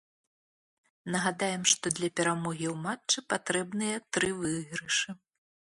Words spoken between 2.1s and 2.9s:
перамогі ў